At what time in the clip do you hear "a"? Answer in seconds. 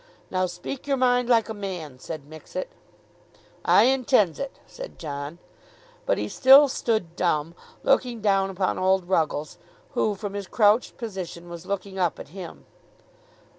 1.47-1.53